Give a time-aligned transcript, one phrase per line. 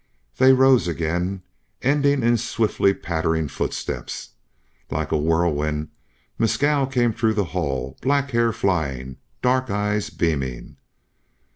[0.39, 1.43] They rose again,
[1.83, 4.31] ending in swiftly pattering footsteps.
[4.89, 5.89] Like a whirlwind
[6.39, 10.77] Mescal came through the hall, black hair flying, dark eyes beaming.